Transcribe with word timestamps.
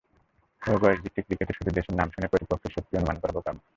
তবে 0.61 0.77
বয়সভিত্তিক 0.81 1.23
ক্রিকেটে 1.27 1.53
শুধু 1.57 1.69
দেশের 1.71 1.95
নাম 1.99 2.07
শুনে 2.13 2.31
প্রতিপক্ষের 2.31 2.73
শক্তি 2.75 2.93
অনুমান 2.95 3.17
করা 3.19 3.35
বোকামি। 3.35 3.61